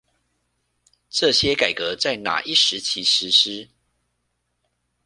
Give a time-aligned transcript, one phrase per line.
[1.11, 3.69] 這些改革在那一時期實施